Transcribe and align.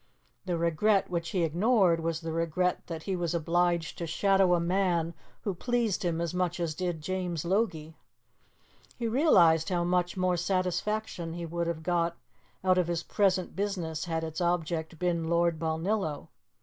The 0.45 0.57
regret 0.57 1.11
which 1.11 1.29
he 1.29 1.43
ignored 1.43 1.99
was 1.99 2.21
the 2.21 2.31
regret 2.31 2.87
that 2.87 3.03
he 3.03 3.15
was 3.15 3.35
obliged 3.35 3.99
to 3.99 4.07
shadow 4.07 4.55
a 4.55 4.59
man 4.59 5.13
who 5.41 5.53
pleased 5.53 6.01
him 6.03 6.19
as 6.19 6.33
much 6.33 6.59
as 6.59 6.73
did 6.73 7.01
James 7.03 7.45
Logie. 7.45 7.93
He 8.97 9.07
realized 9.07 9.69
how 9.69 9.83
much 9.83 10.17
more 10.17 10.37
satisfaction 10.37 11.33
he 11.33 11.45
would 11.45 11.67
have 11.67 11.83
got 11.83 12.17
out 12.63 12.79
of 12.79 12.87
his 12.87 13.03
present 13.03 13.55
business 13.55 14.05
had 14.05 14.23
its 14.23 14.41
object 14.41 14.97
been 14.97 15.29
Lord 15.29 15.59
Balnillo. 15.59 16.29